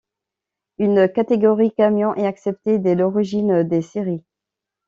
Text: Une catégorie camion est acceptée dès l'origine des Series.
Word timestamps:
Une 0.79 1.07
catégorie 1.13 1.71
camion 1.71 2.15
est 2.15 2.25
acceptée 2.25 2.79
dès 2.79 2.95
l'origine 2.95 3.61
des 3.61 3.83
Series. 3.83 4.23